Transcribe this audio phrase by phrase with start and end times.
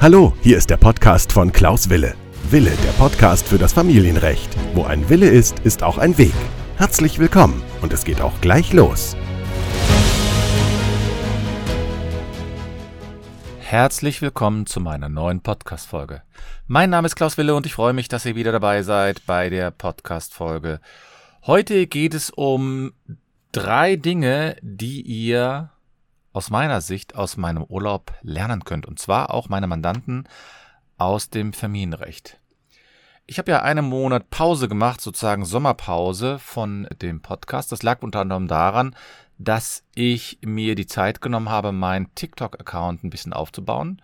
[0.00, 2.14] Hallo, hier ist der Podcast von Klaus Wille.
[2.50, 4.54] Wille, der Podcast für das Familienrecht.
[4.74, 6.34] Wo ein Wille ist, ist auch ein Weg.
[6.76, 9.16] Herzlich willkommen und es geht auch gleich los.
[13.60, 16.22] Herzlich willkommen zu meiner neuen Podcast-Folge.
[16.66, 19.50] Mein Name ist Klaus Wille und ich freue mich, dass ihr wieder dabei seid bei
[19.50, 20.80] der Podcast-Folge.
[21.46, 22.92] Heute geht es um
[23.52, 25.70] drei Dinge, die ihr
[26.34, 28.84] aus meiner Sicht aus meinem Urlaub lernen könnt.
[28.84, 30.28] Und zwar auch meine Mandanten
[30.98, 32.38] aus dem Familienrecht.
[33.26, 37.72] Ich habe ja einen Monat Pause gemacht, sozusagen Sommerpause von dem Podcast.
[37.72, 38.94] Das lag unter anderem daran,
[39.38, 44.02] dass ich mir die Zeit genommen habe, meinen TikTok-Account ein bisschen aufzubauen.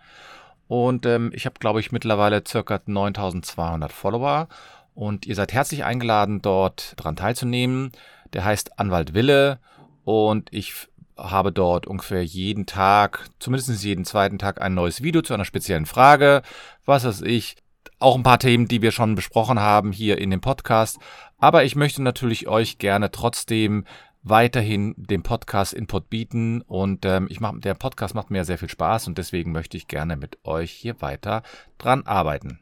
[0.67, 4.47] Und ähm, ich habe, glaube ich, mittlerweile circa 9200 Follower.
[4.95, 7.91] Und ihr seid herzlich eingeladen, dort dran teilzunehmen.
[8.33, 9.59] Der heißt Anwalt Wille.
[10.03, 10.87] Und ich
[11.21, 15.85] habe dort ungefähr jeden Tag, zumindest jeden zweiten Tag, ein neues Video zu einer speziellen
[15.85, 16.41] Frage.
[16.85, 17.55] Was weiß ich.
[17.99, 20.97] Auch ein paar Themen, die wir schon besprochen haben hier in dem Podcast.
[21.37, 23.85] Aber ich möchte natürlich euch gerne trotzdem
[24.23, 28.69] weiterhin den Podcast Input bieten und ähm, ich mach, der Podcast macht mir sehr viel
[28.69, 31.43] Spaß und deswegen möchte ich gerne mit euch hier weiter
[31.77, 32.59] dran arbeiten.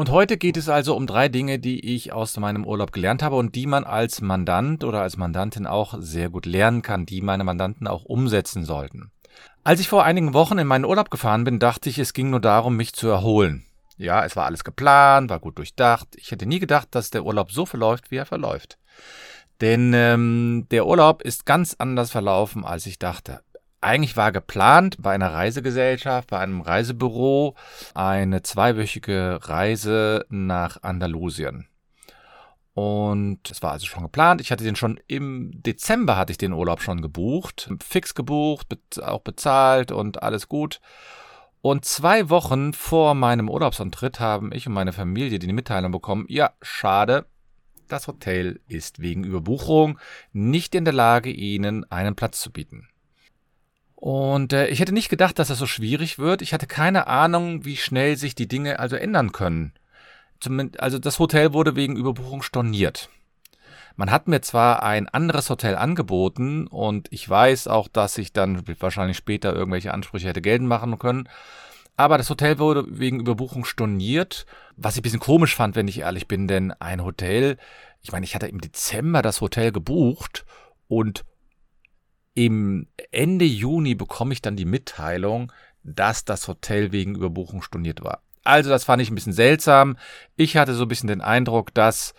[0.00, 3.36] Und heute geht es also um drei Dinge, die ich aus meinem Urlaub gelernt habe
[3.36, 7.44] und die man als Mandant oder als Mandantin auch sehr gut lernen kann, die meine
[7.44, 9.10] Mandanten auch umsetzen sollten.
[9.62, 12.40] Als ich vor einigen Wochen in meinen Urlaub gefahren bin, dachte ich, es ging nur
[12.40, 13.66] darum, mich zu erholen.
[13.98, 16.08] Ja, es war alles geplant, war gut durchdacht.
[16.16, 18.78] Ich hätte nie gedacht, dass der Urlaub so verläuft, wie er verläuft.
[19.60, 23.42] Denn ähm, der Urlaub ist ganz anders verlaufen, als ich dachte.
[23.80, 27.54] Eigentlich war geplant bei einer Reisegesellschaft, bei einem Reisebüro,
[27.94, 31.66] eine zweiwöchige Reise nach Andalusien.
[32.74, 34.40] Und es war also schon geplant.
[34.40, 38.66] Ich hatte den schon im Dezember hatte ich den Urlaub schon gebucht, fix gebucht,
[39.02, 40.80] auch bezahlt und alles gut.
[41.62, 46.52] Und zwei Wochen vor meinem Urlaubsantritt haben ich und meine Familie die Mitteilung bekommen, ja,
[46.62, 47.26] schade,
[47.88, 49.98] das Hotel ist wegen Überbuchung
[50.32, 52.88] nicht in der Lage, Ihnen einen Platz zu bieten.
[54.00, 56.40] Und äh, ich hätte nicht gedacht, dass das so schwierig wird.
[56.40, 59.74] Ich hatte keine Ahnung, wie schnell sich die Dinge also ändern können.
[60.40, 63.10] Zumindest, also das Hotel wurde wegen Überbuchung storniert.
[63.96, 68.62] Man hat mir zwar ein anderes Hotel angeboten und ich weiß auch, dass ich dann
[68.78, 71.28] wahrscheinlich später irgendwelche Ansprüche hätte geltend machen können.
[71.98, 74.46] Aber das Hotel wurde wegen Überbuchung storniert,
[74.78, 77.58] was ich ein bisschen komisch fand, wenn ich ehrlich bin, denn ein Hotel,
[78.00, 80.46] ich meine, ich hatte im Dezember das Hotel gebucht
[80.88, 81.26] und
[82.34, 85.52] im Ende Juni bekomme ich dann die Mitteilung,
[85.82, 88.22] dass das Hotel wegen Überbuchung storniert war.
[88.44, 89.96] Also das fand ich ein bisschen seltsam.
[90.36, 92.14] Ich hatte so ein bisschen den Eindruck, dass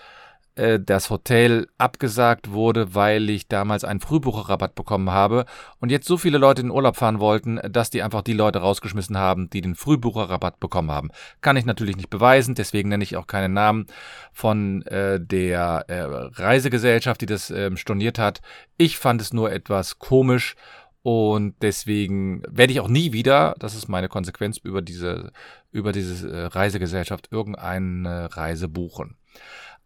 [0.55, 5.45] äh, das Hotel abgesagt wurde, weil ich damals einen Frühbucherrabatt bekommen habe
[5.79, 8.59] und jetzt so viele Leute in den Urlaub fahren wollten, dass die einfach die Leute
[8.59, 11.09] rausgeschmissen haben, die den Frühbucherrabatt bekommen haben.
[11.41, 13.87] Kann ich natürlich nicht beweisen, deswegen nenne ich auch keinen Namen
[14.33, 18.41] von äh, der äh, Reisegesellschaft, die das äh, storniert hat.
[18.77, 20.55] Ich fand es nur etwas komisch
[21.03, 25.31] und deswegen werde ich auch nie wieder, das ist meine Konsequenz über diese,
[25.71, 29.17] über diese äh, Reisegesellschaft, irgendeine Reise buchen.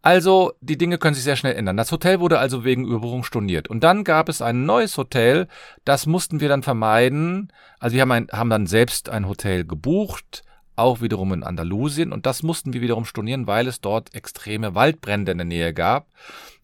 [0.02, 1.76] Also, die Dinge können sich sehr schnell ändern.
[1.76, 3.68] Das Hotel wurde also wegen Überbuchung storniert.
[3.68, 5.48] Und dann gab es ein neues Hotel,
[5.84, 7.52] das mussten wir dann vermeiden.
[7.80, 10.44] Also, wir haben, ein, haben dann selbst ein Hotel gebucht,
[10.76, 12.12] auch wiederum in Andalusien.
[12.12, 16.06] Und das mussten wir wiederum stornieren, weil es dort extreme Waldbrände in der Nähe gab.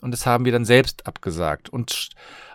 [0.02, 1.68] Und das haben wir dann selbst abgesagt.
[1.68, 2.10] Und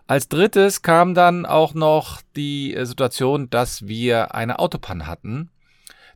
[0.07, 5.49] als drittes kam dann auch noch die äh, Situation, dass wir eine Autopanne hatten,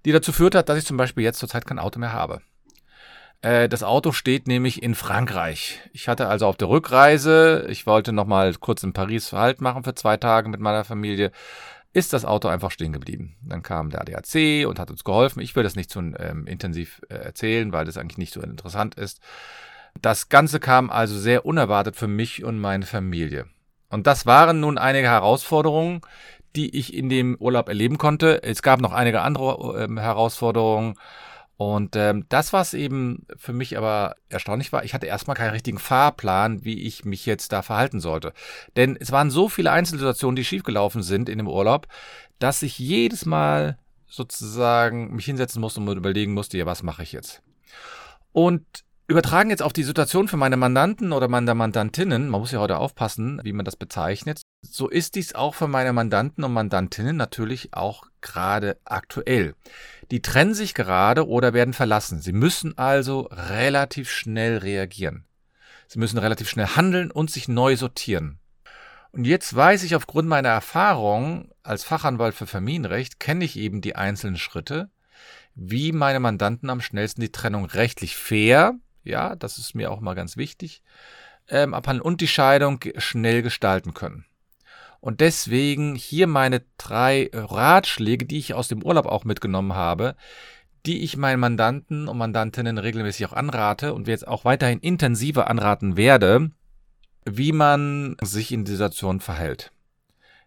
[0.06, 2.42] die dazu führt hat, dass ich zum Beispiel jetzt zurzeit kein Auto mehr habe.
[3.42, 5.80] Äh, das Auto steht nämlich in Frankreich.
[5.94, 9.84] Ich hatte also auf der Rückreise, ich wollte noch mal kurz in Paris Halt machen
[9.84, 11.32] für zwei Tage mit meiner Familie,
[11.94, 13.36] ist das Auto einfach stehen geblieben.
[13.42, 15.42] Dann kam der ADAC und hat uns geholfen.
[15.42, 18.96] Ich will das nicht zu ähm, intensiv äh, erzählen, weil das eigentlich nicht so interessant
[18.96, 19.20] ist.
[20.02, 23.48] Das Ganze kam also sehr unerwartet für mich und meine Familie.
[23.90, 26.00] Und das waren nun einige Herausforderungen,
[26.56, 28.42] die ich in dem Urlaub erleben konnte.
[28.44, 30.96] Es gab noch einige andere äh, Herausforderungen.
[31.62, 35.78] Und ähm, das, was eben für mich aber erstaunlich war, ich hatte erstmal keinen richtigen
[35.78, 38.34] Fahrplan, wie ich mich jetzt da verhalten sollte.
[38.76, 41.86] Denn es waren so viele Einzelsituationen, die schiefgelaufen sind in dem Urlaub,
[42.40, 43.78] dass ich jedes Mal
[44.08, 47.44] sozusagen mich hinsetzen musste und überlegen musste, ja, was mache ich jetzt?
[48.32, 48.66] Und
[49.08, 52.80] übertragen jetzt auf die Situation für meine Mandanten oder meine Mandantinnen, man muss ja heute
[52.80, 57.74] aufpassen, wie man das bezeichnet, so ist dies auch für meine Mandanten und Mandantinnen natürlich
[57.74, 59.56] auch gerade aktuell.
[60.12, 62.22] Die trennen sich gerade oder werden verlassen.
[62.22, 65.26] Sie müssen also relativ schnell reagieren.
[65.88, 68.40] Sie müssen relativ schnell handeln und sich neu sortieren.
[69.12, 73.96] Und jetzt weiß ich aufgrund meiner Erfahrung, als Fachanwalt für Familienrecht kenne ich eben die
[73.96, 74.90] einzelnen Schritte,
[75.54, 80.14] wie meine Mandanten am schnellsten die Trennung rechtlich fair, ja, das ist mir auch mal
[80.14, 80.82] ganz wichtig,
[81.50, 84.26] ähm, abhandeln und die Scheidung schnell gestalten können.
[85.02, 90.16] Und deswegen hier meine drei Ratschläge, die ich aus dem Urlaub auch mitgenommen habe,
[90.86, 95.98] die ich meinen Mandanten und Mandantinnen regelmäßig auch anrate und jetzt auch weiterhin intensiver anraten
[95.98, 96.52] werde,
[97.26, 99.72] wie man sich in dieser Situation verhält.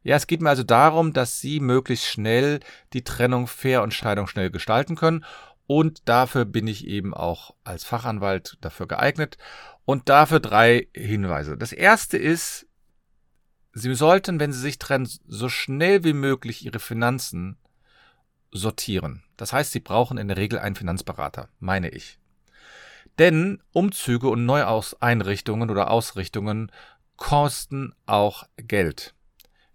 [0.05, 2.61] Ja, es geht mir also darum, dass Sie möglichst schnell
[2.93, 5.25] die Trennung fair und Scheidung schnell gestalten können.
[5.67, 9.39] Und dafür bin ich eben auch als Fachanwalt dafür geeignet.
[9.87, 11.57] Und dafür drei Hinweise.
[11.57, 12.67] Das erste ist,
[13.75, 17.57] Sie sollten, wenn Sie sich trennen, so schnell wie möglich Ihre Finanzen
[18.53, 19.25] sortieren.
[19.37, 22.19] Das heißt, Sie brauchen in der Regel einen Finanzberater, meine ich.
[23.19, 26.71] Denn Umzüge und Neueinrichtungen oder Ausrichtungen
[27.17, 29.15] kosten auch Geld.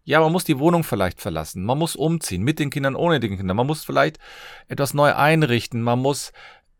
[0.04, 3.38] Ja, man muss die Wohnung vielleicht verlassen, man muss umziehen, mit den Kindern, ohne den
[3.38, 4.18] Kindern, man muss vielleicht
[4.68, 6.31] etwas neu einrichten, man muss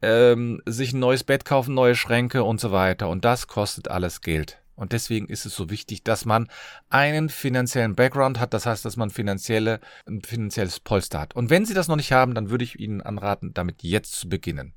[0.02, 3.10] ähm, sich ein neues Bett kaufen, neue Schränke und so weiter.
[3.10, 4.59] Und das kostet alles Geld.
[4.80, 6.48] Und deswegen ist es so wichtig, dass man
[6.90, 11.36] einen finanziellen Background hat, das heißt, dass man finanzielle, ein finanzielles Polster hat.
[11.36, 14.30] Und wenn Sie das noch nicht haben, dann würde ich Ihnen anraten, damit jetzt zu
[14.30, 14.74] beginnen.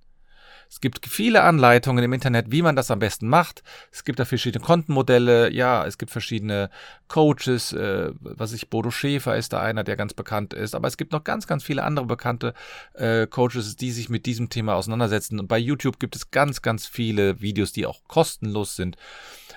[0.73, 3.63] Es gibt viele Anleitungen im Internet, wie man das am besten macht.
[3.93, 6.71] Es gibt da verschiedene Kontenmodelle, ja, es gibt verschiedene
[7.09, 10.97] Coaches, äh, was ich, Bodo Schäfer ist da einer, der ganz bekannt ist, aber es
[10.97, 12.55] gibt noch ganz, ganz viele andere bekannte
[12.95, 15.39] äh, Coaches, die sich mit diesem Thema auseinandersetzen.
[15.39, 18.97] Und bei YouTube gibt es ganz, ganz viele Videos, die auch kostenlos sind.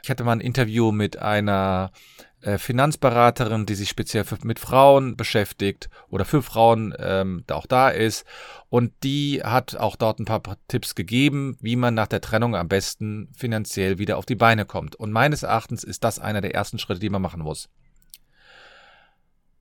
[0.06, 1.90] Ich hatte mal ein Interview mit einer
[2.42, 7.90] äh, Finanzberaterin, die sich speziell für, mit Frauen beschäftigt oder für Frauen ähm, auch da
[7.90, 8.24] ist.
[8.70, 12.68] Und die hat auch dort ein paar Tipps gegeben, wie man nach der Trennung am
[12.68, 14.96] besten finanziell wieder auf die Beine kommt.
[14.96, 17.68] Und meines Erachtens ist das einer der ersten Schritte, die man machen muss.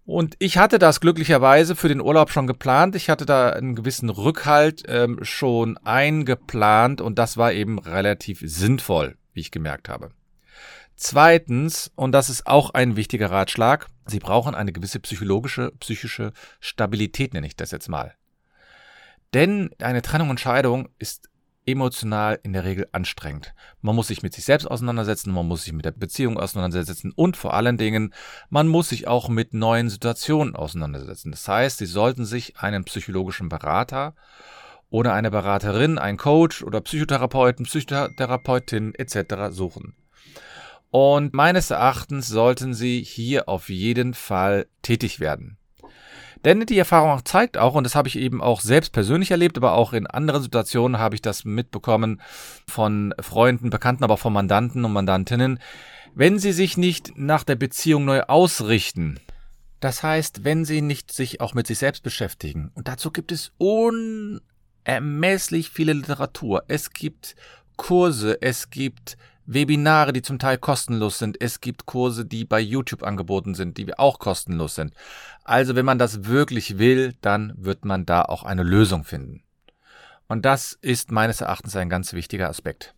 [0.04, 2.96] Und ich hatte das glücklicherweise für den Urlaub schon geplant.
[2.96, 9.16] Ich hatte da einen gewissen Rückhalt ähm, schon eingeplant und das war eben relativ sinnvoll,
[9.32, 10.10] wie ich gemerkt habe.
[10.96, 17.32] Zweitens, und das ist auch ein wichtiger Ratschlag, Sie brauchen eine gewisse psychologische, psychische Stabilität,
[17.32, 18.14] nenne ich das jetzt mal.
[19.32, 21.30] Denn eine Trennung und Scheidung ist
[21.66, 23.54] emotional in der Regel anstrengend.
[23.80, 27.36] Man muss sich mit sich selbst auseinandersetzen, man muss sich mit der Beziehung auseinandersetzen und
[27.36, 28.12] vor allen Dingen,
[28.50, 31.30] man muss sich auch mit neuen Situationen auseinandersetzen.
[31.30, 34.14] Das heißt, Sie sollten sich einen psychologischen Berater
[34.90, 39.50] oder eine Beraterin, einen Coach oder Psychotherapeuten, Psychotherapeutin etc.
[39.50, 39.96] suchen.
[40.94, 45.58] Und meines Erachtens sollten sie hier auf jeden Fall tätig werden.
[46.44, 49.72] Denn die Erfahrung zeigt auch, und das habe ich eben auch selbst persönlich erlebt, aber
[49.72, 52.22] auch in anderen Situationen habe ich das mitbekommen
[52.68, 55.58] von Freunden, Bekannten, aber auch von Mandanten und Mandantinnen,
[56.14, 59.18] wenn sie sich nicht nach der Beziehung neu ausrichten,
[59.80, 63.50] das heißt, wenn sie nicht sich auch mit sich selbst beschäftigen, und dazu gibt es
[63.58, 67.34] unermesslich viele Literatur, es gibt
[67.76, 71.40] Kurse, es gibt Webinare, die zum Teil kostenlos sind.
[71.40, 74.94] Es gibt Kurse, die bei YouTube angeboten sind, die auch kostenlos sind.
[75.44, 79.42] Also wenn man das wirklich will, dann wird man da auch eine Lösung finden.
[80.26, 82.94] Und das ist meines Erachtens ein ganz wichtiger Aspekt.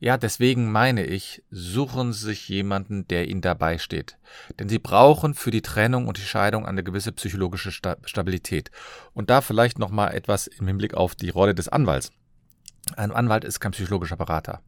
[0.00, 4.18] Ja, deswegen meine ich, suchen Sie sich jemanden, der Ihnen dabei steht.
[4.58, 8.72] Denn Sie brauchen für die Trennung und die Scheidung eine gewisse psychologische Stabilität.
[9.12, 12.10] Und da vielleicht nochmal etwas im Hinblick auf die Rolle des Anwalts.
[12.96, 14.60] Ein Anwalt ist kein psychologischer Berater.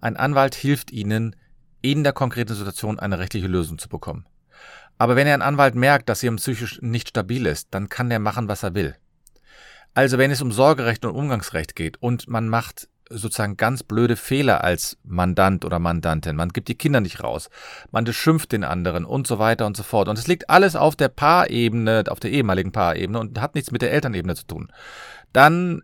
[0.00, 1.36] Ein Anwalt hilft Ihnen,
[1.82, 4.26] in der konkreten Situation eine rechtliche Lösung zu bekommen.
[4.98, 8.48] Aber wenn ein Anwalt merkt, dass jemand psychisch nicht stabil ist, dann kann der machen,
[8.48, 8.96] was er will.
[9.94, 14.64] Also wenn es um Sorgerecht und Umgangsrecht geht und man macht sozusagen ganz blöde Fehler
[14.64, 16.36] als Mandant oder Mandantin.
[16.36, 17.50] Man gibt die Kinder nicht raus.
[17.92, 20.08] Man beschimpft den anderen und so weiter und so fort.
[20.08, 23.82] Und es liegt alles auf der Paarebene, auf der ehemaligen Paarebene und hat nichts mit
[23.82, 24.72] der Elternebene zu tun.
[25.32, 25.82] Dann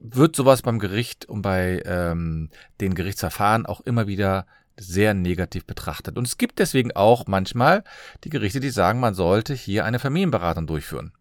[0.00, 2.50] wird sowas beim Gericht und bei ähm,
[2.80, 6.16] den Gerichtsverfahren auch immer wieder sehr negativ betrachtet.
[6.16, 7.84] Und es gibt deswegen auch manchmal
[8.24, 11.12] die Gerichte, die sagen, man sollte hier eine Familienberatung durchführen.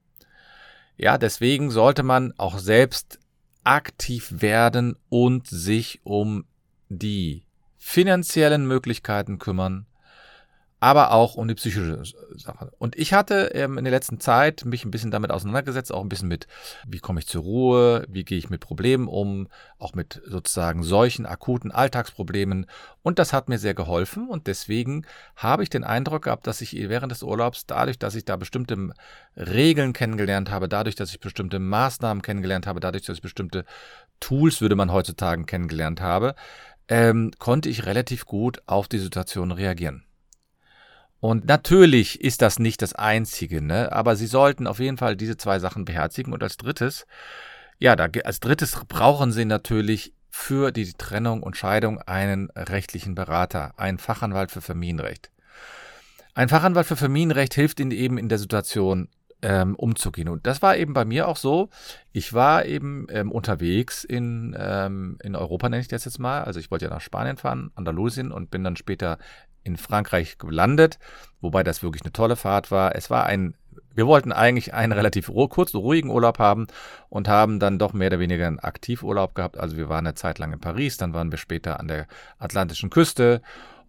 [0.98, 3.20] Ja, deswegen sollte man auch selbst
[3.64, 6.46] aktiv werden und sich um
[6.90, 7.46] die
[7.78, 9.86] finanziellen Möglichkeiten kümmern,
[10.84, 12.04] aber auch um die psychische
[12.36, 12.74] Sache.
[12.78, 16.10] Und ich hatte ähm, in der letzten Zeit mich ein bisschen damit auseinandergesetzt, auch ein
[16.10, 16.46] bisschen mit,
[16.86, 19.48] wie komme ich zur Ruhe, wie gehe ich mit Problemen um,
[19.80, 22.66] auch mit sozusagen solchen akuten Alltagsproblemen.
[23.02, 25.06] Und das hat mir sehr geholfen und deswegen
[25.38, 28.94] habe ich den Eindruck gehabt, dass ich während des Urlaubs, dadurch, dass ich da bestimmte
[29.38, 33.64] Regeln kennengelernt habe, dadurch, dass ich bestimmte Maßnahmen kennengelernt habe, dadurch, dass ich bestimmte
[34.20, 36.36] Tools, würde man heutzutage kennengelernt habe,
[36.90, 40.04] ähm, konnte ich relativ gut auf die Situation reagieren.
[41.24, 43.94] Und natürlich ist das nicht das Einzige, ne?
[43.94, 46.34] aber Sie sollten auf jeden Fall diese zwei Sachen beherzigen.
[46.34, 47.08] Und als drittes,
[47.80, 53.72] ja, da, als drittes brauchen Sie natürlich für die Trennung und Scheidung einen rechtlichen Berater,
[53.78, 55.32] einen Fachanwalt für Familienrecht.
[56.34, 59.08] Ein Fachanwalt für Familienrecht hilft Ihnen eben in der Situation
[59.44, 60.30] ähm, umzugehen.
[60.30, 61.70] Und das war eben bei mir auch so.
[62.14, 66.44] Ich war eben ähm, unterwegs in, ähm, in Europa, nenne ich das jetzt mal.
[66.44, 69.20] Also ich wollte ja nach Spanien fahren, Andalusien und bin dann später
[69.64, 70.98] in Frankreich gelandet,
[71.42, 72.96] wobei das wirklich eine tolle Fahrt war.
[72.96, 73.56] Es war ein,
[73.94, 76.68] wir wollten eigentlich einen relativ kurzen, ruhigen Urlaub haben
[77.10, 79.58] und haben dann doch mehr oder weniger einen Aktivurlaub gehabt.
[79.58, 82.08] Also wir waren eine Zeit lang in Paris, dann waren wir später an der
[82.40, 83.42] atlantischen Küste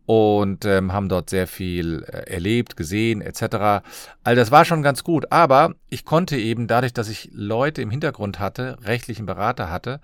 [0.07, 3.85] und ähm, haben dort sehr viel äh, erlebt, gesehen etc.
[4.23, 7.91] All das war schon ganz gut, aber ich konnte eben dadurch, dass ich Leute im
[7.91, 10.01] Hintergrund hatte, rechtlichen Berater hatte,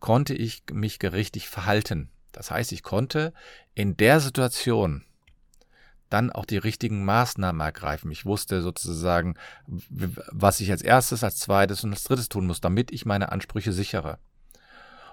[0.00, 2.08] konnte ich mich gerichtig verhalten.
[2.32, 3.32] Das heißt, ich konnte
[3.74, 5.04] in der Situation
[6.08, 8.10] dann auch die richtigen Maßnahmen ergreifen.
[8.10, 9.34] Ich wusste sozusagen,
[9.66, 13.72] was ich als erstes, als zweites und als drittes tun muss, damit ich meine Ansprüche
[13.72, 14.18] sichere.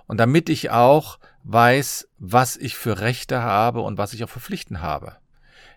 [0.09, 4.39] Und damit ich auch weiß, was ich für Rechte habe und was ich auch für
[4.39, 5.17] Pflichten habe.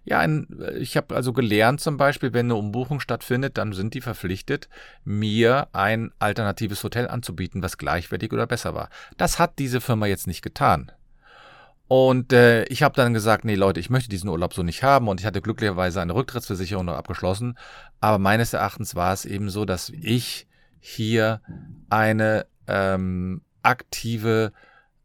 [0.04, 0.48] Ja, ein,
[0.78, 4.70] ich habe also gelernt zum Beispiel, wenn eine Umbuchung stattfindet, dann sind die verpflichtet,
[5.04, 8.88] mir ein alternatives Hotel anzubieten, was gleichwertig oder besser war.
[9.18, 10.90] Das hat diese Firma jetzt nicht getan.
[11.86, 15.08] Und äh, ich habe dann gesagt, nee Leute, ich möchte diesen Urlaub so nicht haben
[15.08, 17.58] und ich hatte glücklicherweise eine Rücktrittsversicherung noch abgeschlossen.
[18.00, 20.48] Aber meines Erachtens war es eben so, dass ich
[20.80, 21.42] hier
[21.90, 24.52] eine ähm, aktive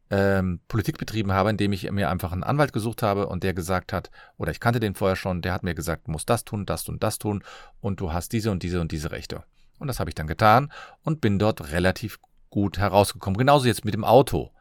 [0.10, 3.92] ähm, Politik betrieben habe, indem ich mir einfach einen Anwalt gesucht habe und der gesagt
[3.92, 6.66] hat, oder ich kannte den vorher schon, der hat mir gesagt, du musst das tun,
[6.66, 7.44] das und das tun
[7.82, 9.44] und du hast diese und diese und diese Rechte.
[9.80, 10.72] Und das habe ich dann getan
[11.04, 13.38] und bin dort relativ gut herausgekommen.
[13.38, 14.52] Genauso jetzt mit dem Auto.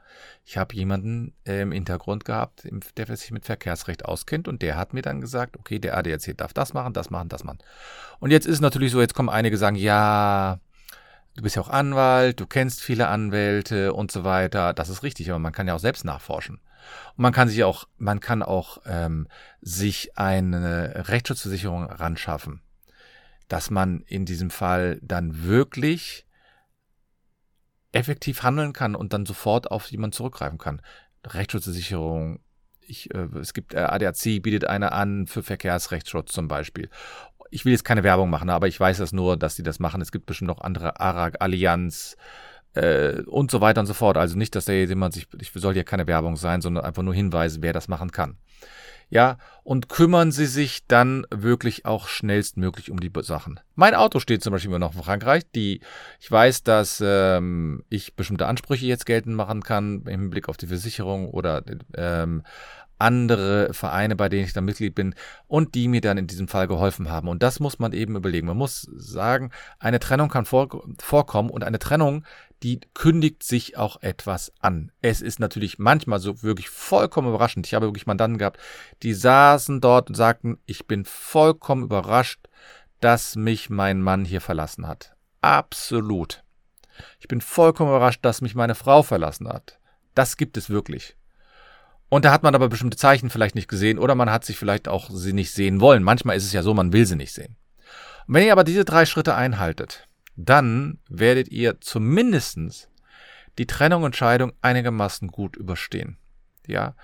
[0.45, 4.95] Ich habe jemanden äh, im Hintergrund gehabt, der sich mit Verkehrsrecht auskennt und der hat
[4.95, 7.59] mir dann gesagt, okay, der ADAC darf das machen, das machen, das machen.
[8.19, 10.61] Und jetzt ist es natürlich so, jetzt kommen einige sagen, ja,
[11.37, 14.73] du bist ja auch Anwalt, du kennst viele Anwälte und so weiter.
[14.73, 16.57] Das ist richtig, aber man kann ja auch selbst nachforschen.
[17.17, 19.29] Und man kann sich auch, man kann auch ähm,
[19.61, 22.63] sich eine Rechtsschutzversicherung ranschaffen,
[23.49, 26.27] dass man in diesem Fall dann wirklich
[27.93, 30.81] effektiv handeln kann und dann sofort auf jemanden zurückgreifen kann.
[31.25, 32.41] Rechtsschutzversicherung,
[32.81, 36.89] ich, äh, es gibt äh, ADAC bietet eine an für Verkehrsrechtsschutz zum Beispiel.
[37.51, 40.01] Ich will jetzt keine Werbung machen, aber ich weiß das nur, dass die das machen.
[40.01, 42.17] Es gibt bestimmt noch andere ARAG, Allianz
[42.75, 44.17] äh, und so weiter und so fort.
[44.17, 47.15] Also nicht, dass da jemand sich, ich soll hier keine Werbung sein, sondern einfach nur
[47.15, 48.39] hinweisen, wer das machen kann
[49.09, 53.61] ja, und kümmern Sie sich dann wirklich auch schnellstmöglich um die Sachen.
[53.77, 55.45] Mein Auto steht zum Beispiel immer noch in Frankreich.
[55.55, 55.81] Die,
[56.19, 60.67] ich weiß, dass ähm, ich bestimmte Ansprüche jetzt geltend machen kann im Hinblick auf die
[60.67, 61.63] Versicherung oder
[61.97, 62.43] ähm,
[62.99, 65.15] andere Vereine, bei denen ich da Mitglied bin
[65.47, 67.29] und die mir dann in diesem Fall geholfen haben.
[67.29, 68.47] Und das muss man eben überlegen.
[68.47, 70.69] Man muss sagen, eine Trennung kann vor,
[71.01, 72.25] vorkommen und eine Trennung,
[72.63, 74.93] die kündigt sich auch etwas an.
[75.03, 77.67] Es ist natürlich manchmal so wirklich vollkommen überraschend.
[77.67, 78.59] Ich habe wirklich Mandanten gehabt,
[79.03, 82.49] die saßen dort und sagten, ich bin vollkommen überrascht,
[83.01, 85.15] dass mich mein Mann hier verlassen hat.
[85.43, 86.43] Absolut.
[87.21, 89.79] Ich bin vollkommen überrascht, dass mich meine Frau verlassen hat.
[90.15, 91.17] Das gibt es wirklich.
[92.09, 94.89] Und da hat man aber bestimmte Zeichen vielleicht nicht gesehen oder man hat sich vielleicht
[94.89, 96.03] auch sie nicht sehen wollen.
[96.03, 97.57] Manchmal ist es ja so, man will sie nicht sehen.
[98.27, 102.89] Und wenn ihr aber diese drei Schritte einhaltet, dann werdet ihr zumindestens
[103.59, 106.19] die Trennung und Scheidung einigermaßen gut überstehen.
[106.67, 106.95] Ja.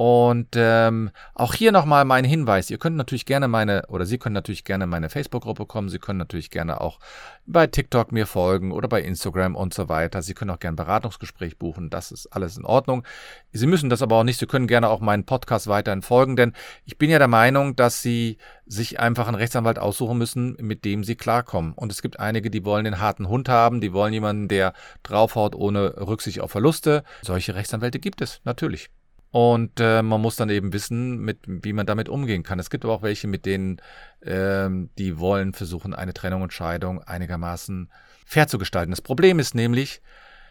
[0.00, 2.70] Und ähm, auch hier nochmal mein Hinweis.
[2.70, 5.90] Ihr könnt natürlich gerne meine, oder Sie können natürlich gerne meine Facebook-Gruppe kommen.
[5.90, 7.00] Sie können natürlich gerne auch
[7.44, 10.22] bei TikTok mir folgen oder bei Instagram und so weiter.
[10.22, 11.90] Sie können auch gerne ein Beratungsgespräch buchen.
[11.90, 13.04] Das ist alles in Ordnung.
[13.52, 14.40] Sie müssen das aber auch nicht.
[14.40, 16.54] Sie können gerne auch meinen Podcast weiterhin folgen, denn
[16.86, 21.04] ich bin ja der Meinung, dass Sie sich einfach einen Rechtsanwalt aussuchen müssen, mit dem
[21.04, 21.74] Sie klarkommen.
[21.74, 25.54] Und es gibt einige, die wollen den harten Hund haben, die wollen jemanden, der draufhaut
[25.54, 27.04] ohne Rücksicht auf Verluste.
[27.20, 28.88] Solche Rechtsanwälte gibt es, natürlich.
[29.30, 32.58] Und äh, man muss dann eben wissen, mit, wie man damit umgehen kann.
[32.58, 33.80] Es gibt aber auch welche, mit denen,
[34.22, 37.90] ähm, die wollen versuchen, eine Trennung und Scheidung einigermaßen
[38.26, 38.90] fair zu gestalten.
[38.90, 40.02] Das Problem ist nämlich,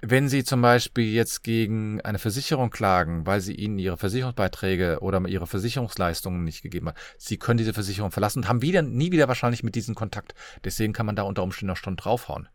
[0.01, 5.21] wenn Sie zum Beispiel jetzt gegen eine Versicherung klagen, weil sie Ihnen Ihre Versicherungsbeiträge oder
[5.27, 9.27] Ihre Versicherungsleistungen nicht gegeben hat, Sie können diese Versicherung verlassen und haben wieder, nie wieder
[9.27, 10.35] wahrscheinlich mit diesem Kontakt.
[10.63, 12.47] Deswegen kann man da unter Umständen noch schon draufhauen.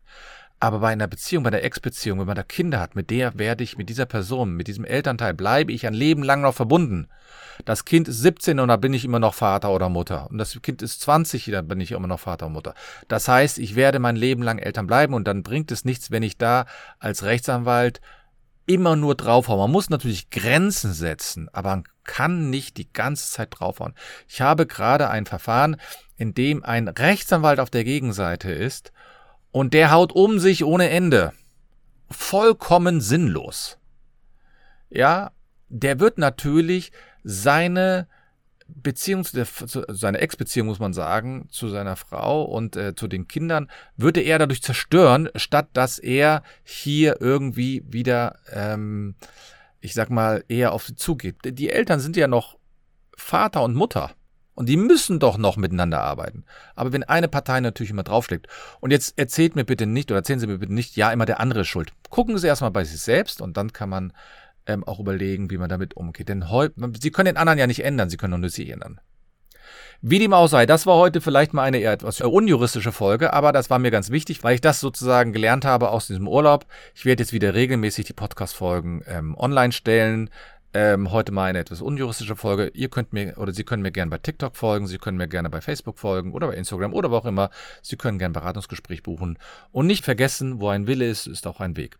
[0.59, 3.63] Aber bei einer Beziehung, bei einer Ex-Beziehung, wenn man da Kinder hat, mit der werde
[3.63, 7.07] ich, mit dieser Person, mit diesem Elternteil, bleibe ich ein Leben lang noch verbunden.
[7.65, 10.29] Das Kind ist 17 und da bin ich immer noch Vater oder Mutter.
[10.29, 12.73] Und das Kind ist 20, da bin ich immer noch Vater und Mutter.
[13.07, 16.23] Das heißt, ich werde mein Leben lang Eltern bleiben und dann bringt es nichts, wenn
[16.23, 16.65] ich da
[16.99, 18.01] als Rechtsanwalt
[18.65, 19.59] immer nur draufhauen.
[19.59, 23.93] Man muss natürlich Grenzen setzen, aber man kann nicht die ganze Zeit draufhauen.
[24.27, 25.77] Ich habe gerade ein Verfahren,
[26.17, 28.91] in dem ein Rechtsanwalt auf der Gegenseite ist
[29.55, 31.31] und der haut um sich ohne Ende.
[32.11, 33.77] Vollkommen sinnlos.
[34.89, 35.31] Ja,
[35.69, 36.91] der wird natürlich
[37.23, 38.09] seine
[38.67, 43.07] Beziehung zu der, zu, seine Ex-Beziehung muss man sagen, zu seiner Frau und äh, zu
[43.07, 49.15] den Kindern, würde er dadurch zerstören, statt dass er hier irgendwie wieder, ähm,
[49.79, 51.37] ich sag mal, eher auf sie zugeht.
[51.45, 52.57] Die Eltern sind ja noch
[53.15, 54.11] Vater und Mutter.
[54.55, 56.45] Und die müssen doch noch miteinander arbeiten.
[56.75, 58.47] Aber wenn eine Partei natürlich immer draufschlägt,
[58.79, 61.41] und jetzt erzählt mir bitte nicht oder erzählen Sie mir bitte nicht, ja, immer der
[61.41, 61.91] andere ist schuld.
[62.09, 64.13] Gucken Sie erstmal bei sich selbst und dann kann man
[64.65, 66.29] ähm, auch überlegen, wie man damit umgeht.
[66.29, 66.45] Denn
[66.99, 68.99] Sie können den anderen ja nicht ändern, Sie können nur sich ändern.
[70.01, 73.51] Wie dem auch sei, das war heute vielleicht mal eine eher etwas unjuristische Folge, aber
[73.51, 76.65] das war mir ganz wichtig, weil ich das sozusagen gelernt habe aus diesem Urlaub.
[76.93, 80.29] Ich werde jetzt wieder regelmäßig die Podcast-Folgen ähm, online stellen.
[80.77, 82.67] Ähm, heute mal eine etwas unjuristische Folge.
[82.73, 85.49] Ihr könnt mir oder Sie können mir gerne bei TikTok folgen, Sie können mir gerne
[85.49, 87.49] bei Facebook folgen oder bei Instagram oder wo auch immer.
[87.81, 89.39] Sie können gerne ein Beratungsgespräch buchen.
[89.71, 91.97] Und nicht vergessen, wo ein Wille ist, ist auch ein Weg.